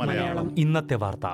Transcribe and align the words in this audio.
മലയാളം. 0.00 0.58
ഇന്നത്തെ 0.58 0.94
വാർത്ത. 0.94 1.26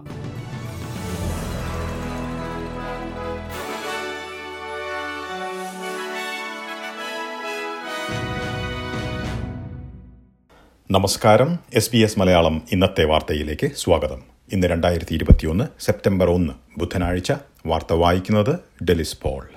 നമസ്കാരം. 10.90 11.58
എസ് 11.74 11.92
ബി 11.92 11.98
എസ് 11.98 12.18
മലയാളം 12.18 12.62
ഇന്നത്തെ 12.72 13.04
വാർത്തയിലേക്ക് 13.04 13.70
സ്വാഗതം. 13.76 14.22
ഇന്ന് 14.52 14.66
രണ്ടായിരത്തി 14.66 15.14
ഇരുപത്തിയൊന്ന് 15.14 15.64
സെപ്റ്റംബർ 15.80 16.30
ഒന്ന് 16.30 16.80
ബുധനാഴ്ച. 16.80 17.32
വാർത്ത 17.66 17.92
വായിക്കുന്നത് 17.92 18.84
ഡെലിസ് 18.84 19.18
പോൾ. 19.22 19.48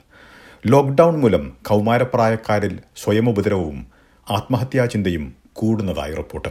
ലോക്ക്ഡൌൺ 0.68 1.20
മൂലം 1.20 1.58
കൗമാരപ്രായക്കാരിൽ 1.70 2.80
സ്വയം 2.96 3.30
ഉപദ്രവവും 3.30 3.95
ആത്മഹത്യാ 4.30 4.86
ചിന്തയും 4.86 5.34
കൂടുന്നതായി 5.54 6.14
റിപ്പോർട്ട്. 6.14 6.50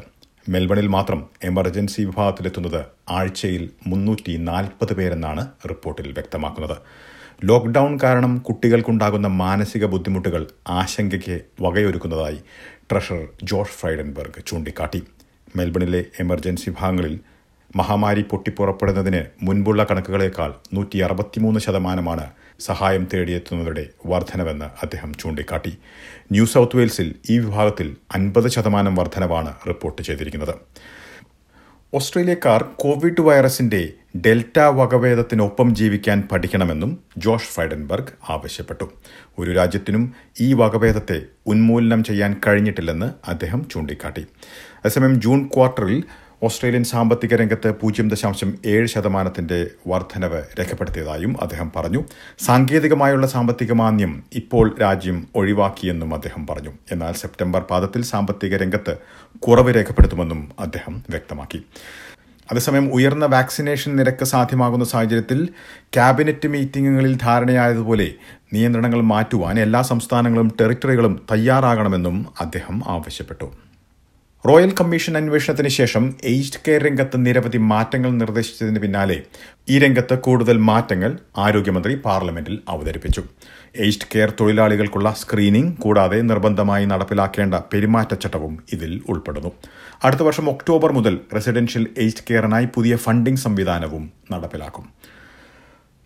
മെൽബണിൽ 0.48 0.87
മാത്രം 0.87 1.27
എമർജൻസി 1.42 2.02
വിഭാഗത്തിലെത്തുന്നത് 2.02 2.84
ആഴ്ചയിൽ 3.09 3.70
മുന്നൂറ്റി 3.87 4.37
നാൽപ്പത് 4.37 4.95
പേരെന്നാണ് 4.95 5.48
റിപ്പോർട്ടിൽ 5.70 6.12
വ്യക്തമാക്കുന്നത്. 6.12 6.77
ലോക്ക്ഡൌൺ 7.45 7.98
കാരണം 8.02 8.38
കുട്ടികൾക്കുണ്ടാകുന്ന 8.38 9.28
മാനസിക 9.28 9.84
ബുദ്ധിമുട്ടുകൾ 9.84 10.47
ആശങ്കയ്ക്ക് 10.69 11.41
വകയൊരുക്കുന്നതായി 11.60 12.38
ട്രഷറർ 12.91 13.28
ജോർജ് 13.42 13.70
ഫ്രൈഡൻബർഗ് 13.70 14.47
ചൂണ്ടിക്കാട്ടി. 14.47 15.02
മെൽബണിലെ 15.56 16.05
എമർജൻസി 16.20 16.70
വിഭാഗങ്ങളിൽ 16.70 17.20
മഹാമാരി 17.77 18.23
പൊട്ടിപ്പുറപ്പെടുന്നതിന് 18.23 19.24
മുൻപുള്ള 19.42 19.87
കണക്കുകളേക്കാൾ 19.91 20.55
നൂറ്റി 20.73 20.98
അറുപത്തിമൂന്ന് 20.98 21.60
ശതമാനമാണ് 21.60 22.30
സഹായം 22.60 23.09
തേടിയെത്തുന്നവരുടെ 23.14 23.87
വർധനവെന്ന് 24.06 24.64
അദ്ദേഹം 24.64 25.14
ചൂണ്ടിക്കാട്ടി. 25.14 25.78
ന്യൂ 26.33 26.47
സൗത്ത് 26.47 26.77
വെയിൽസിൽ 26.77 27.14
ഈ 27.30 27.38
വിഭാഗത്തിൽ 27.38 27.97
അൻപത് 28.14 28.48
ശതമാനം 28.48 28.94
വർധനവാണ് 28.94 29.55
റിപ്പോർട്ട് 29.69 30.03
ചെയ്തിരിക്കുന്നത്. 30.03 30.55
ഓസ്ട്രേലിയക്കാർ 31.94 32.64
കോവിഡ് 32.77 33.20
വൈറസിന്റെ 33.20 33.88
ഡെൽറ്റ 34.16 34.59
വകഭേദത്തിനൊപ്പം 34.59 35.75
ജീവിക്കാൻ 35.75 36.28
പഠിക്കണമെന്നും 36.33 36.98
ജോഷ് 37.19 37.55
ഫൈഡൻബർഗ് 37.55 38.33
ആവശ്യപ്പെട്ടു. 38.33 38.92
ഒരു 39.38 39.50
രാജ്യത്തിനും 39.50 40.14
ഈ 40.41 40.53
വകഭേദത്തെ 40.53 41.22
ഉന്മൂലനം 41.47 42.05
ചെയ്യാൻ 42.05 42.36
കഴിഞ്ഞിട്ടില്ലെന്ന് 42.47 43.31
അദ്ദേഹം 43.31 43.69
ചൂണ്ടിക്കാട്ടി. 43.72 44.20
അതേസമയം 44.78 45.20
ജൂൺ 45.20 45.50
ക്വാർട്ടറിൽ 45.55 46.05
ഓസ്ട്രേലിയൻ 46.42 46.84
സാമ്പത്തിക 46.84 47.34
രംഗത്ത് 47.34 47.74
പൂജ്യം 47.80 48.08
ദശാംശം 48.08 48.54
ഏഴ് 48.66 48.86
ശതമാനത്തിന്റെ 48.86 49.70
വർധനവ് 49.86 50.42
രേഖപ്പെടുത്തിയതായും 50.58 51.36
അദ്ദേഹം 51.42 51.72
പറഞ്ഞു. 51.76 52.04
സാങ്കേതികമായുള്ള 52.38 53.26
സാമ്പത്തിക 53.26 53.72
മാന്ദ്യം 53.72 54.24
ഇപ്പോൾ 54.34 54.76
രാജ്യം 54.82 55.26
ഒഴിവാക്കിയെന്നും 55.34 56.14
അദ്ദേഹം 56.14 56.46
പറഞ്ഞു. 56.46 56.72
എന്നാൽ 56.92 57.12
സെപ്റ്റംബർ 57.12 57.60
പാദത്തിൽ 57.60 58.02
സാമ്പത്തിക 58.02 58.56
രംഗത്ത് 58.56 58.96
കുറവ് 59.38 59.74
രേഖപ്പെടുത്തുമെന്നും 59.74 60.52
അദ്ദേഹം 60.60 61.04
വ്യക്തമാക്കി. 61.10 61.64
അതേസമയം 62.50 62.92
ഉയർന്ന 62.92 63.26
വാക്സിനേഷൻ 63.26 63.96
നിരക്ക് 63.96 64.24
സാധ്യമാകുന്ന 64.24 64.84
സാഹചര്യത്തിൽ 64.84 65.48
ക്യാബിനറ്റ് 65.94 66.48
മീറ്റിംഗുകളിൽ 66.48 67.16
ധാരണയായതുപോലെ 67.16 68.14
നിയന്ത്രണങ്ങൾ 68.52 69.00
മാറ്റുവാൻ 69.00 69.60
എല്ലാ 69.60 69.82
സംസ്ഥാനങ്ങളും 69.82 70.56
ടെറിട്ടറികളും 70.60 71.26
തയ്യാറാകണമെന്നും 71.32 72.26
അദ്ദേഹം 72.41 72.82
ആവശ്യപ്പെട്ടു. 72.86 73.63
റോയൽ 74.48 74.75
കമ്മീഷൻ 74.81 75.17
അന്വേഷണത്തിന് 75.17 75.69
ശേഷം 75.69 76.14
എയ്ജ്ഡ് 76.25 76.61
കെയർ 76.69 76.83
രംഗത്ത് 76.83 77.27
നിരവധി 77.27 77.59
മാറ്റങ്ങൾ 77.59 78.11
നിർദ്ദേശിച്ചതിന് 78.11 78.78
പിന്നാലെ 78.78 79.23
ഈ 79.69 79.78
രംഗത്ത് 79.78 80.19
കൂടുതൽ 80.19 80.56
മാറ്റങ്ങൾ 80.56 81.19
ആരോഗ്യമന്ത്രി 81.39 81.95
പാർലമെന്റിൽ 81.95 82.59
അവതരിപ്പിച്ചു. 82.69 83.22
എയ്ജ്ഡ് 83.77 84.09
കെയർ 84.15 84.33
തൊഴിലാളികൾക്കുള്ള 84.41 85.15
സ്ക്രീനിംഗ് 85.19 85.77
കൂടാതെ 85.77 86.20
നിർബന്ധമായി 86.20 86.84
നടപ്പിലാക്കേണ്ട 86.84 87.55
പെരുമാറ്റച്ചട്ടവും 87.55 88.62
ഇതിൽ 88.72 89.03
ഉൾപ്പെടുന്നു. 89.09 89.53
അടുത്ത 90.05 90.20
വർഷം 90.20 90.50
ഒക്ടോബർ 90.50 90.92
മുതൽ 90.92 91.20
റെസിഡൻഷ്യൽ 91.34 91.87
എയ്ജ്ഡ് 91.99 92.25
കെയറിനായി 92.31 92.69
പുതിയ 92.75 92.97
ഫണ്ടിംഗ് 92.97 93.38
സംവിധാനവും 93.38 94.12
നടപ്പിലാക്കും. 94.33 95.13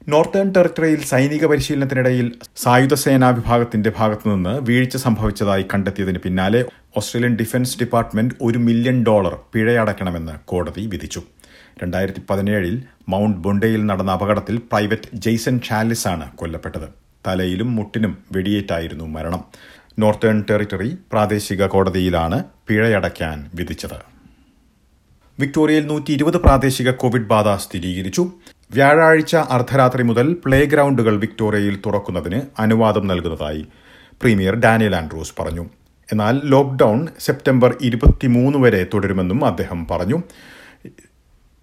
നോർത്തേൺ 0.08 0.52
ടെറിട്ടറിയിൽ 0.56 1.04
സൈനിക 1.04 1.46
പരിശീലനത്തിനിടയിൽ 1.46 2.32
സായുധ 2.56 2.94
സേനാ 2.94 3.28
വിഭാഗത്തിന്റെ 3.30 3.92
ഭാഗത്തുനിന്ന് 3.96 4.60
വീഴ്ച 4.60 4.96
സംഭവിച്ചതായി 4.96 5.64
കണ്ടെത്തിയതിന് 5.74 6.18
പിന്നാലെ 6.18 6.64
ഓസ്ട്രേലിയൻ 6.96 7.36
ഡിഫൻസ് 7.36 7.78
ഡിപ്പാർട്ട്മെന്റ് 7.80 8.34
ഒരു 8.40 8.58
മില്യൺ 8.58 9.04
ഡോളർ 9.04 9.38
പിഴയടക്കണമെന്ന് 9.52 10.32
കോടതി 10.44 10.86
വിധിച്ചു. 10.86 11.22
രണ്ടായിരത്തി 11.82 12.22
പതിനേഴിൽ 12.30 12.82
മൗണ്ട് 13.08 13.38
ബൊണ്ടയിൽ 13.38 13.86
നടന്ന 13.86 14.10
അപകടത്തിൽ 14.10 14.56
പ്രൈവറ്റ് 14.56 15.10
ജെയ്സൺ 15.14 15.60
ചാലിസ് 15.60 16.08
ആണ് 16.08 16.32
കൊല്ലപ്പെട്ടത്. 16.32 16.88
തലയിലും 17.26 17.76
മുട്ടിനും 17.76 18.18
വെടിയേറ്റായിരുന്നു 18.32 19.04
മരണം. 19.04 19.44
നോർത്തേൺ 19.98 20.44
ടെറിട്ടറി 20.50 20.96
പ്രാദേശിക 21.12 21.66
കോടതിയിലാണ് 21.66 22.44
പിഴയടയ്ക്കാൻ 22.68 23.50
വിധിച്ചത്. 23.54 23.98
വിക്ടോറിയയിൽ 25.40 25.86
നൂറ്റി 25.86 26.12
ഇരുപത് 26.12 26.36
പ്രാദേശിക 26.36 26.90
കോവിഡ് 26.90 27.30
ബാധ 27.34 27.60
സ്ഥിരീകരിച്ചു. 27.60 28.32
വ്യാഴാഴ്ച 28.70 29.36
അർദ്ധരാത്രി 29.36 30.02
മുതൽ 30.02 30.36
പ്ലേ 30.44 30.64
ഗ്രൗണ്ടുകൾ 30.64 31.16
വിക്ടോറിയയിൽ 31.16 31.78
തുറക്കുന്നതിന് 31.86 32.40
അനുവാദം 32.58 33.06
നൽകുന്നതായി 33.06 33.66
പ്രീമിയർ 34.22 34.54
ഡാനിയൽ 34.54 34.96
ആൻഡ്രൂസ് 34.96 35.34
പറഞ്ഞു. 35.38 35.64
എന്നാൽ 36.12 36.40
ലോക്ക്ഡൌൺ 36.44 37.06
സെപ്റ്റംബർ 37.20 37.76
ഇരുപത്തിമൂന്ന് 37.80 38.58
വരെ 38.58 38.86
തുടരുമെന്നും 38.94 39.44
അദ്ദേഹം 39.44 39.86
പറഞ്ഞു. 39.90 40.18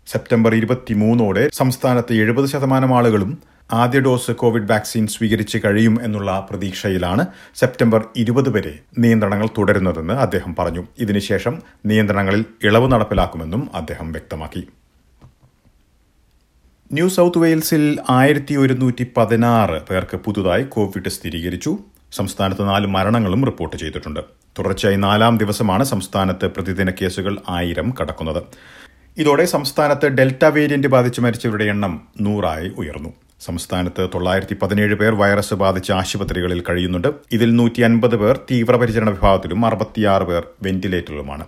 സെപ്റ്റംബർ 0.08 0.56
ഇരുപത്തിമൂന്നോടെ 0.56 1.50
സംസ്ഥാനത്ത് 1.54 2.14
എഴുപത് 2.14 2.46
ശതമാനം 2.46 2.98
ആളുകളും 2.98 3.38
ആദ്യ 3.74 4.00
ഡോസ് 4.00 4.32
കോവിഡ് 4.32 4.72
വാക്സിൻ 4.72 5.08
സ്വീകരിച്ച് 5.08 5.58
കഴിയും 5.66 5.98
എന്നുള്ള 6.04 6.48
പ്രതീക്ഷയിലാണ് 6.50 7.26
സെപ്റ്റംബർ 7.56 8.06
ഇരുപത് 8.16 8.50
വരെ 8.50 8.74
നിയന്ത്രണങ്ങൾ 8.98 9.48
തുടരുന്നതെന്ന് 9.58 10.14
അദ്ദേഹം 10.26 10.56
പറഞ്ഞു. 10.60 10.84
ഇതിനുശേഷം 11.00 11.62
നിയന്ത്രണങ്ങളിൽ 11.86 12.46
ഇളവ് 12.64 12.92
നടപ്പിലാക്കുമെന്നും 12.92 13.70
അദ്ദേഹം 13.76 14.12
വ്യക്തമാക്കി. 14.12 14.64
ന്യൂ 16.94 17.10
സൗത്ത് 17.10 17.38
വെയിൽസിൽ 17.38 18.00
ആയിരത്തി 18.10 18.56
ഒരുന്നൂറ്റി 18.56 19.08
പതിനാറ് 19.18 19.82
പേർക്ക് 19.90 20.18
പുതുതായി 20.18 20.64
കോവിഡ് 20.64 21.10
സ്ഥിരീകരിച്ചു. 21.10 21.78
സംസ്ഥാനത്ത് 22.12 22.68
നാല് 22.68 22.88
മരണങ്ങളും 22.88 23.46
റിപ്പോർട്ട് 23.46 23.78
ചെയ്തിട്ടുണ്ട്. 23.78 24.20
തുടർച്ചയായി 24.60 24.96
നാലാം 24.96 25.38
ദിവസമാണ് 25.38 25.84
സംസ്ഥാനത്ത് 25.84 26.46
പ്രതിദിന 26.46 26.90
കേസുകൾ 26.90 27.38
ആയിരം 27.50 27.94
കടക്കുന്നത്. 28.02 28.44
ഇതോടെ 29.18 29.46
സംസ്ഥാനത്ത് 29.46 30.08
ഡെൽറ്റ 30.08 30.46
വേരിയന്റ് 30.46 30.88
ബാധിച്ച് 30.88 31.22
മരിച്ചവരുടെ 31.22 31.64
എണ്ണം 31.64 32.08
നൂറായി 32.22 32.72
ഉയർന്നു. 32.78 33.14
സംസ്ഥാനത്ത് 33.40 34.10
തൊള്ളായിരത്തി 34.14 34.56
പതിനേഴ് 34.62 34.96
പേർ 34.96 35.16
വൈറസ് 35.16 35.54
ബാധിച്ച് 35.54 35.92
ആശുപത്രികളിൽ 35.92 36.64
കഴിയുന്നുണ്ട്. 36.70 37.08
ഇതിൽ 37.32 37.56
നൂറ്റി 37.56 37.82
അൻപത് 37.82 38.16
പേർ 38.16 38.40
തീവ്രപരിചരണ 38.52 39.10
വിഭാഗത്തിലും 39.10 39.66
അറുപത്തിയാറ് 39.66 40.24
പേർ 40.24 40.44
വെന്റിലേറ്ററിലുമാണ്. 40.62 41.46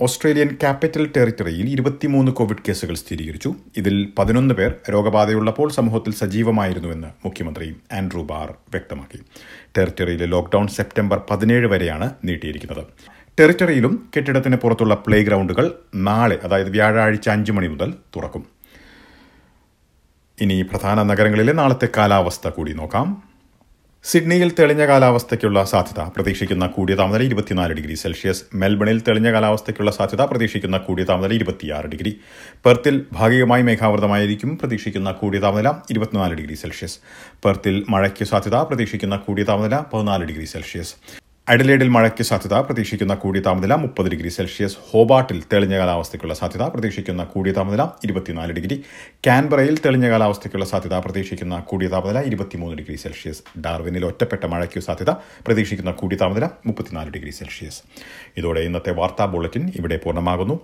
ഓസ്ട്രേലിയൻ 0.00 0.48
ക്യാപിറ്റൽ 0.48 1.10
ടെറിട്ടറിയിൽ 1.16 1.68
ഇരുപത്തിമൂന്ന് 1.68 2.32
കോവിഡ് 2.32 2.58
കേസുകൾ 2.68 2.94
സ്ഥിരീകരിച്ചു. 2.94 3.54
ഇതിൽ 3.76 4.12
പതിനൊന്ന് 4.18 4.54
പേർ 4.54 4.74
രോഗബാധയുള്ളപ്പോൾ 4.92 5.70
സമൂഹത്തിൽ 5.70 6.14
സജീവമായിരുന്നുവെന്ന് 6.14 7.06
മുഖ്യമന്ത്രി 7.06 7.76
ആൻഡ്രൂ 7.92 8.22
ബാർ 8.22 8.54
വ്യക്തമാക്കി. 8.70 9.22
ടെറിട്ടറിയിലെ 9.78 10.26
ലോക്ഡൌൺ 10.26 10.68
സെപ്റ്റംബർ 10.68 11.20
പതിനേഴ് 11.30 11.66
വരെയാണ് 11.66 12.10
നീട്ടിയിരിക്കുന്നത്. 12.24 12.84
ടെറിട്ടറിയിലും 13.40 14.08
കെട്ടിടത്തിന് 14.16 14.56
പുറത്തുള്ള 14.56 14.94
പ്ലേ 14.94 15.22
ഗ്രൗണ്ടുകൾ 15.22 15.72
നാളെ 15.94 16.38
അതായത് 16.44 16.70
വ്യാഴാഴ്ച 16.70 17.28
അഞ്ചു 17.28 17.52
മണി 17.52 17.66
മുതൽ 17.66 17.94
തുറക്കും. 18.16 18.46
ഇനി 20.40 20.62
പ്രധാന 20.62 21.02
നഗരങ്ങളിലെ 21.02 21.52
നാളത്തെ 21.52 21.88
കാലാവസ്ഥ 21.96 22.48
കൂടി 22.48 22.72
നോക്കാം. 22.72 23.25
സിഡ്നിയിൽ 24.04 24.50
തെളിഞ്ഞ 24.58 24.82
കാലാവസ്ഥയ്ക്കുള്ള 24.88 25.60
സാധ്യത 25.70 26.00
പ്രതീക്ഷിക്കുന്ന 26.14 26.64
കൂടിയ 26.74 26.94
താപനില 27.00 27.22
ഇരുപത്തിനാല് 27.28 27.72
ഡിഗ്രി 27.78 27.96
സെൽഷ്യസ്. 28.02 28.42
മെൽബണിൽ 28.60 28.98
തെളിഞ്ഞ 29.06 29.28
കാലാവസ്ഥയ്ക്കുള്ള 29.34 29.92
സാധ്യത 29.96 30.24
പ്രതീക്ഷിക്കുന്ന 30.30 30.78
കൂടിയ 30.86 31.04
താപനില 31.10 31.34
ഇരുപത്തിയാറ് 31.38 31.88
ഡിഗ്രി. 31.94 32.12
പെർത്തിൽ 32.64 32.94
ഭാഗികമായി 33.18 33.64
മേഘാവൃതമായിരിക്കും 33.68 34.52
പ്രതീക്ഷിക്കുന്ന 34.60 35.12
കൂടിയ 35.22 35.40
താപനില 35.46 35.72
ഇരുപത്തിനാല് 35.90 36.36
ഡിഗ്രി 36.40 36.58
സെൽഷ്യസ്. 36.62 36.98
പെർത്തിൽ 37.44 37.76
മഴയ്ക്ക് 37.94 38.26
സാധ്യത 38.32 38.62
പ്രതീക്ഷിക്കുന്ന 38.70 39.18
കൂടിയ 39.26 39.46
താപനില 39.50 39.78
പതിനാല് 39.94 40.26
ഡിഗ്രി 40.30 40.48
സെൽഷ്യസ്. 40.54 40.94
അഡലേഡിൽ 41.48 41.88
മഴയ്ക്ക് 41.88 42.22
സാധ്യത 42.22 42.54
പ്രതീക്ഷിക്കുന്ന 42.54 43.14
കൂടിയ 43.14 43.40
താപനില 43.40 43.74
മുപ്പത് 43.74 44.06
ഡിഗ്രി 44.10 44.28
സെൽഷ്യസ്. 44.28 44.76
ഹോബാട്ടിൽ 44.90 45.42
തെളിഞ്ഞ 45.52 45.74
കാലാവസ്ഥയ്ക്കുള്ള 45.78 46.34
സാധ്യത 46.34 46.62
പ്രതീക്ഷിക്കുന്ന 46.62 47.24
കൂടിയ 47.24 47.52
താപനില 47.52 47.82
ഇരുപത്തിനാല് 48.04 48.52
ഡിഗ്രി. 48.52 48.84
കാൻബറയിൽ 49.26 49.78
തെളിഞ്ഞ 49.84 50.10
കാലാവസ്ഥയ്ക്കുള്ള 50.10 50.64
സാധ്യത 50.64 50.94
പ്രതീക്ഷിക്കുന്ന 50.94 51.60
കൂടിയ 51.60 51.88
താപനില 51.88 52.22
ഇരുപത്തിമൂന്ന് 52.30 52.78
ഡിഗ്രി 52.78 52.96
സെൽഷ്യസ്. 52.96 53.42
ഡാർവിനിൽ 53.60 54.06
ഒറ്റപ്പെട്ട 54.06 54.44
മഴയ്ക്ക് 54.46 54.80
സാധ്യത 54.80 55.10
പ്രതീക്ഷിക്കുന്ന 55.46 55.90
കൂടിയ 55.90 56.16
താപനില 56.16 56.48
മുപ്പത്തിനാല് 56.66 57.10
ഡിഗ്രി 57.10 57.30
സെൽഷ്യസ്. 57.30 57.80
ഇതോടെ 58.36 58.60
ഇന്നത്തെ 58.60 58.90
വാർത്താ 58.90 59.24
ബുള്ളറ്റിൻ 59.24 59.72
ഇവിടെ 59.76 59.96
പൂർണമാകുന്നു. 60.04 60.60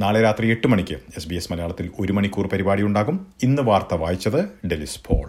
നാളെ 0.00 0.22
രാത്രി 0.22 0.46
എട്ട് 0.50 0.66
മണിക്ക് 0.66 0.98
എസ് 1.16 1.28
ബി 1.28 1.34
എസ് 1.34 1.52
മലയാളത്തിൽ 1.52 1.90
ഒരു 2.00 2.12
മണിക്കൂർ 2.12 2.46
പരിപാടി 2.46 2.82
ഉണ്ടാകും 2.82 3.26
ഇന്ന് 3.42 3.62
വാർത്ത 3.62 3.94
വായിച്ചത് 3.94 4.40
ഡെലിസ് 4.66 5.00
പോൾ. 5.08 5.28